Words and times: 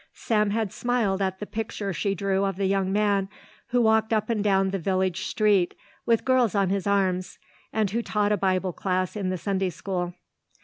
Sam 0.15 0.49
had 0.49 0.73
smiled 0.73 1.21
at 1.21 1.37
the 1.37 1.45
picture 1.45 1.93
she 1.93 2.15
drew 2.15 2.43
of 2.43 2.55
the 2.55 2.65
young 2.65 2.91
man 2.91 3.29
who 3.67 3.79
walked 3.83 4.11
up 4.11 4.31
and 4.31 4.43
down 4.43 4.71
the 4.71 4.79
village 4.79 5.25
street 5.27 5.75
with 6.07 6.25
girls 6.25 6.55
on 6.55 6.71
his 6.71 6.87
arms, 6.87 7.37
and 7.71 7.91
who 7.91 8.01
taught 8.01 8.31
a 8.31 8.37
Bible 8.37 8.73
class 8.73 9.15
in 9.15 9.29
the 9.29 9.37
Sunday 9.37 9.69
school. 9.69 10.15